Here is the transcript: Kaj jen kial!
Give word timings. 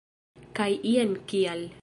Kaj 0.59 0.69
jen 0.93 1.15
kial! 1.33 1.67